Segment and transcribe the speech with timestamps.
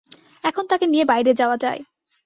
[0.43, 1.81] এখন তাকে নিয়ে বাইরে যাওয়া যায়।